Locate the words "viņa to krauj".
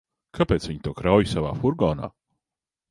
0.71-1.31